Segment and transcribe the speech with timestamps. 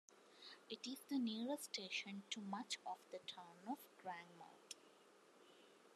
[0.67, 4.73] It is the nearest station to much of the town of Grangemouth.